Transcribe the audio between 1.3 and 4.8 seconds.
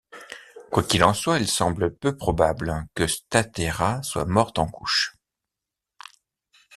il semble peu probable que Stateira soit morte en